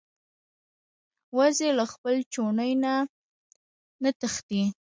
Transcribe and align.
وزې 1.37 1.69
له 1.77 1.85
خپل 1.93 2.15
چوڼي 2.33 2.71
نه 2.83 2.93
نه 4.03 4.11
تښتي 4.19 4.61